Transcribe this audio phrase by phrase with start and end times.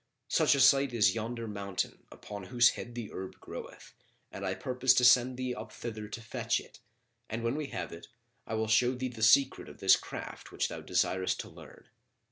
[0.29, 3.93] Such a site is yonder mountain upon whose head the herb groweth
[4.31, 6.79] and I purpose to send thee up thither to fetch it;
[7.29, 8.07] and when we have it,
[8.47, 11.85] I will show thee the secret of this craft which thou desirest to learn."